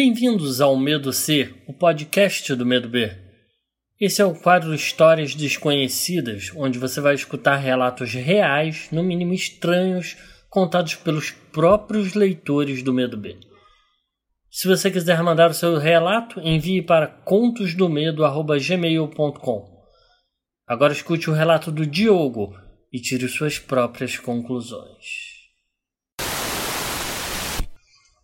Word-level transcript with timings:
Bem-vindos 0.00 0.60
ao 0.60 0.76
Medo 0.76 1.12
C, 1.12 1.52
o 1.66 1.72
podcast 1.72 2.54
do 2.54 2.64
Medo 2.64 2.88
B. 2.88 3.10
Esse 4.00 4.22
é 4.22 4.24
o 4.24 4.32
quadro 4.32 4.72
Histórias 4.72 5.34
Desconhecidas, 5.34 6.52
onde 6.54 6.78
você 6.78 7.00
vai 7.00 7.16
escutar 7.16 7.56
relatos 7.56 8.12
reais, 8.12 8.88
no 8.92 9.02
mínimo 9.02 9.34
estranhos, 9.34 10.16
contados 10.48 10.94
pelos 10.94 11.32
próprios 11.32 12.14
leitores 12.14 12.80
do 12.80 12.94
Medo 12.94 13.16
B. 13.16 13.40
Se 14.48 14.68
você 14.68 14.88
quiser 14.88 15.20
mandar 15.20 15.50
o 15.50 15.54
seu 15.54 15.76
relato, 15.78 16.38
envie 16.44 16.80
para 16.80 17.08
contosdomedo.gmail.com. 17.08 19.82
Agora 20.64 20.92
escute 20.92 21.28
o 21.28 21.34
relato 21.34 21.72
do 21.72 21.84
Diogo 21.84 22.54
e 22.92 23.00
tire 23.00 23.26
suas 23.26 23.58
próprias 23.58 24.16
conclusões. 24.16 25.28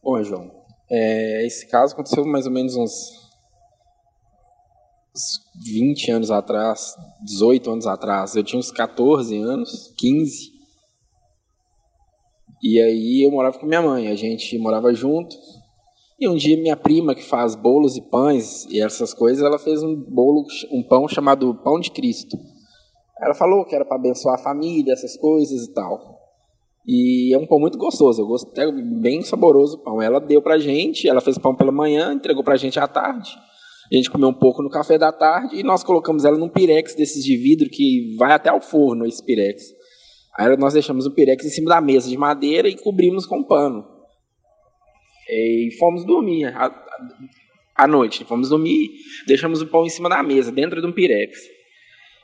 Bom, 0.01 0.23
João, 0.23 0.64
é, 0.91 1.47
esse 1.47 1.67
caso 1.67 1.95
aconteceu 1.95 2.25
mais 2.25 2.47
ou 2.47 2.53
menos 2.53 2.77
uns, 2.77 3.11
uns 5.15 5.41
20 5.65 6.11
anos 6.11 6.31
atrás, 6.31 6.95
18 7.23 7.71
anos 7.71 7.87
atrás. 7.87 8.37
Eu 8.37 8.45
tinha 8.45 8.59
uns 8.59 8.71
14 8.71 9.37
anos, 9.39 9.93
15. 9.97 10.53
E 12.63 12.81
aí 12.81 13.27
eu 13.27 13.31
morava 13.31 13.59
com 13.59 13.67
minha 13.67 13.83
mãe, 13.83 14.09
a 14.09 14.15
gente 14.15 14.59
morava 14.59 14.93
junto. 14.95 15.37
E 16.19 16.29
um 16.29 16.37
dia 16.37 16.57
minha 16.57 16.77
prima, 16.77 17.15
que 17.15 17.25
faz 17.25 17.55
bolos 17.55 17.97
e 17.97 18.01
pães 18.01 18.65
e 18.67 18.81
essas 18.81 19.13
coisas, 19.13 19.45
ela 19.45 19.59
fez 19.59 19.83
um 19.83 19.97
bolo, 19.97 20.47
um 20.71 20.83
pão 20.83 21.09
chamado 21.09 21.55
Pão 21.57 21.81
de 21.81 21.91
Cristo. 21.91 22.39
Ela 23.21 23.35
falou 23.35 23.65
que 23.65 23.75
era 23.75 23.85
para 23.85 23.97
abençoar 23.97 24.37
a 24.37 24.43
família, 24.43 24.93
essas 24.93 25.17
coisas 25.17 25.65
e 25.65 25.73
tal. 25.73 26.14
E 26.87 27.35
é 27.35 27.39
um 27.39 27.47
pão 27.47 27.59
muito 27.59 27.79
gostoso, 27.79 28.21
eu 28.21 28.27
gostei, 28.27 28.71
bem 29.01 29.23
saboroso 29.23 29.77
o 29.77 29.83
pão. 29.83 30.03
Ela 30.03 30.21
deu 30.21 30.43
pra 30.43 30.59
gente, 30.59 31.09
ela 31.09 31.21
fez 31.21 31.39
pão 31.39 31.55
pela 31.55 31.73
manhã, 31.73 32.13
entregou 32.13 32.45
pra 32.45 32.57
gente 32.57 32.79
à 32.79 32.87
tarde. 32.87 33.31
A 33.91 33.97
gente 33.97 34.11
comeu 34.11 34.29
um 34.29 34.35
pouco 34.35 34.63
no 34.63 34.69
café 34.69 34.99
da 34.99 35.13
tarde 35.13 35.57
e 35.57 35.63
nós 35.63 35.83
colocamos 35.83 36.25
ela 36.25 36.37
num 36.37 36.49
pirex 36.49 36.95
desses 36.95 37.25
de 37.25 37.37
vidro 37.37 37.71
que 37.71 38.15
vai 38.19 38.33
até 38.33 38.53
o 38.53 38.61
forno, 38.61 39.07
esse 39.07 39.25
pirex. 39.25 39.63
Aí 40.37 40.55
nós 40.57 40.75
deixamos 40.75 41.07
o 41.07 41.15
pirex 41.15 41.45
em 41.45 41.51
cima 41.51 41.71
da 41.71 41.81
mesa 41.81 42.09
de 42.09 42.19
madeira 42.19 42.69
e 42.69 42.77
cobrimos 42.77 43.25
com 43.25 43.43
pano. 43.43 43.85
E 45.29 45.71
fomos 45.79 46.05
dormir 46.05 46.47
à, 46.47 46.71
à 47.77 47.87
noite. 47.87 48.25
Fomos 48.25 48.51
dormir, 48.51 48.91
deixamos 49.27 49.63
o 49.63 49.67
pão 49.67 49.87
em 49.87 49.91
cima 49.91 50.09
da 50.09 50.23
mesa, 50.23 50.53
dentro 50.53 50.81
de 50.81 50.87
um 50.87 50.93
pirex. 50.93 51.39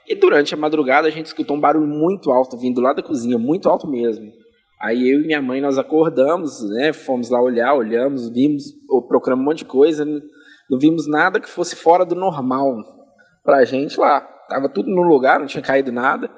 E 0.08 0.14
durante 0.14 0.52
a 0.52 0.56
madrugada 0.56 1.08
a 1.08 1.10
gente 1.10 1.26
escutou 1.26 1.56
um 1.56 1.60
barulho 1.60 1.86
muito 1.86 2.30
alto 2.30 2.58
vindo 2.58 2.80
lá 2.80 2.92
da 2.92 3.02
cozinha, 3.02 3.38
muito 3.38 3.68
alto 3.68 3.86
mesmo. 3.86 4.39
Aí 4.80 5.10
eu 5.10 5.20
e 5.20 5.26
minha 5.26 5.42
mãe, 5.42 5.60
nós 5.60 5.76
acordamos, 5.76 6.62
né? 6.70 6.92
Fomos 6.92 7.28
lá 7.28 7.40
olhar, 7.42 7.74
olhamos, 7.74 8.30
vimos, 8.30 8.72
procuramos 9.06 9.42
um 9.42 9.46
monte 9.46 9.58
de 9.58 9.64
coisa, 9.66 10.06
não 10.70 10.78
vimos 10.78 11.06
nada 11.06 11.38
que 11.38 11.50
fosse 11.50 11.76
fora 11.76 12.04
do 12.04 12.14
normal 12.14 12.82
pra 13.44 13.64
gente 13.64 14.00
lá. 14.00 14.22
Tava 14.48 14.68
tudo 14.70 14.88
no 14.88 15.02
lugar, 15.02 15.38
não 15.38 15.46
tinha 15.46 15.62
caído 15.62 15.92
nada. 15.92 16.30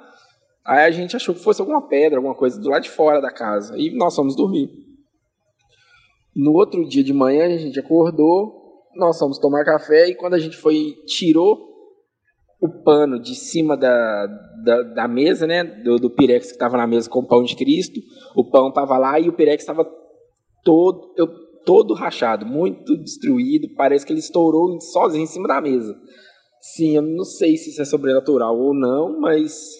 Aí 0.65 0.85
a 0.85 0.91
gente 0.91 1.15
achou 1.15 1.35
que 1.35 1.43
fosse 1.43 1.61
alguma 1.61 1.87
pedra, 1.89 2.19
alguma 2.19 2.35
coisa 2.35 2.61
do 2.61 2.69
lado 2.69 2.83
de 2.83 2.91
fora 2.91 3.21
da 3.21 3.31
casa. 3.31 3.79
E 3.79 3.97
nós 3.97 4.15
fomos 4.15 4.35
dormir. 4.35 4.71
No 6.35 6.53
outro 6.53 6.85
dia 6.89 7.05
de 7.05 7.13
manhã 7.13 7.47
a 7.47 7.59
gente 7.59 7.79
acordou, 7.79 8.87
nós 8.97 9.19
fomos 9.19 9.39
tomar 9.39 9.65
café 9.65 10.09
e 10.09 10.15
quando 10.15 10.35
a 10.35 10.39
gente 10.39 10.57
foi, 10.57 10.97
tirou 11.07 11.72
o 12.63 12.69
pano 12.69 13.19
de 13.19 13.35
cima 13.35 13.77
da, 13.77 14.27
da, 14.63 14.83
da 14.83 15.09
mesa, 15.09 15.49
né, 15.49 15.65
do, 15.65 15.97
do 15.97 16.09
pirex 16.09 16.47
que 16.47 16.53
estava 16.53 16.77
na 16.77 16.87
mesa 16.87 17.11
com 17.11 17.19
o 17.19 17.27
pão 17.27 17.43
de 17.43 17.57
Cristo, 17.57 18.01
o 18.37 18.45
pão 18.45 18.69
estava 18.69 18.97
lá 18.97 19.19
e 19.19 19.29
o 19.29 19.33
pirex 19.33 19.65
estava 19.65 19.85
todo, 20.63 21.13
eu, 21.17 21.27
todo 21.65 21.93
rachado, 21.93 22.47
muito 22.47 22.97
destruído, 22.97 23.75
parece 23.77 24.07
que 24.07 24.13
ele 24.13 24.21
estourou 24.21 24.81
sozinho 24.81 25.25
em 25.25 25.27
cima 25.27 25.49
da 25.49 25.61
mesa. 25.61 26.01
Sim, 26.61 26.95
eu 26.95 27.03
não 27.03 27.25
sei 27.25 27.57
se 27.57 27.71
isso 27.71 27.83
é 27.83 27.85
sobrenatural 27.85 28.57
ou 28.57 28.73
não, 28.73 29.19
mas 29.21 29.73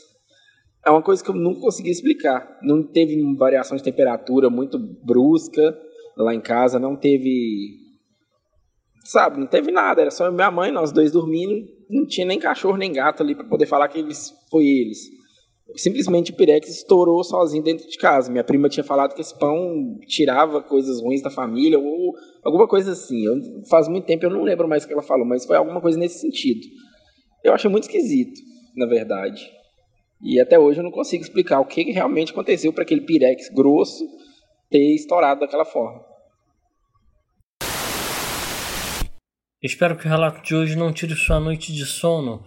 é 0.85 0.91
uma 0.91 1.03
coisa 1.03 1.23
que 1.23 1.31
eu 1.31 1.37
nunca 1.37 1.61
consegui 1.61 1.91
explicar. 1.91 2.59
Não 2.63 2.83
teve 2.83 3.17
variação 3.37 3.77
de 3.77 3.85
temperatura 3.85 4.51
muito 4.51 4.77
brusca 4.77 5.63
lá 6.17 6.35
em 6.35 6.41
casa, 6.41 6.81
não 6.81 6.97
teve 6.97 7.82
sabe, 9.05 9.39
não 9.39 9.47
teve 9.47 9.71
nada, 9.71 10.01
era 10.01 10.11
só 10.11 10.31
minha 10.31 10.51
mãe, 10.51 10.71
nós 10.71 10.93
dois 10.93 11.13
dormindo, 11.13 11.67
não 11.89 12.07
tinha 12.07 12.27
nem 12.27 12.39
cachorro 12.39 12.77
nem 12.77 12.93
gato 12.93 13.23
ali 13.23 13.35
para 13.35 13.45
poder 13.45 13.67
falar 13.67 13.89
que 13.89 13.99
eles 13.99 14.33
foi 14.51 14.65
eles. 14.65 14.99
Simplesmente 15.77 16.33
o 16.33 16.37
Pirex 16.37 16.69
estourou 16.69 17.23
sozinho 17.25 17.63
dentro 17.63 17.89
de 17.89 17.97
casa. 17.97 18.31
Minha 18.31 18.45
prima 18.45 18.69
tinha 18.69 18.85
falado 18.85 19.15
que 19.15 19.21
esse 19.21 19.37
pão 19.39 19.99
tirava 20.07 20.63
coisas 20.63 21.01
ruins 21.01 21.23
da 21.23 21.31
família 21.31 21.79
ou 21.79 22.15
alguma 22.45 22.69
coisa 22.69 22.93
assim. 22.93 23.25
Eu, 23.25 23.65
faz 23.71 23.89
muito 23.89 24.05
tempo 24.05 24.27
eu 24.27 24.31
não 24.31 24.43
lembro 24.43 24.69
mais 24.69 24.85
o 24.85 24.87
que 24.87 24.93
ela 24.93 25.03
falou, 25.03 25.25
mas 25.27 25.47
foi 25.47 25.57
alguma 25.57 25.81
coisa 25.81 25.99
nesse 25.99 26.19
sentido. 26.19 26.61
Eu 27.43 27.55
achei 27.55 27.71
muito 27.71 27.85
esquisito, 27.85 28.39
na 28.77 28.87
verdade. 28.87 29.51
E 30.23 30.41
até 30.41 30.59
hoje 30.59 30.81
eu 30.81 30.85
não 30.85 30.91
consigo 30.91 31.23
explicar 31.23 31.61
o 31.61 31.65
que 31.65 31.91
realmente 31.91 32.33
aconteceu 32.33 32.73
para 32.73 32.83
aquele 32.83 33.01
Pirex 33.01 33.49
grosso 33.49 34.05
ter 34.71 34.95
estourado 34.95 35.41
daquela 35.41 35.65
forma. 35.65 36.12
Espero 39.63 39.97
que 39.97 40.07
o 40.07 40.09
relato 40.09 40.43
de 40.43 40.57
hoje 40.57 40.75
não 40.75 40.93
tire 40.93 41.15
sua 41.15 41.39
noite 41.39 41.73
de 41.73 41.87
sono 41.87 42.45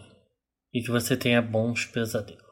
e 0.74 0.82
que 0.82 0.92
você 0.92 1.16
tenha 1.16 1.42
bons 1.42 1.86
pesadelos. 1.86 2.45